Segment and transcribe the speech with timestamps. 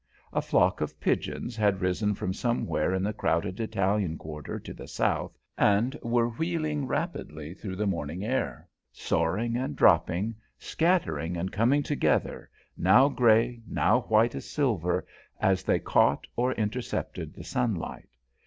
[0.33, 4.87] A flock of pigeons had risen from somewhere in the crowded Italian quarter to the
[4.87, 11.51] south, and were wheeling rapidly up through the morning air, soaring and dropping, scattering and
[11.51, 15.05] coming together, now grey, now white as silver,
[15.39, 18.09] as they caught or intercepted the sunlight.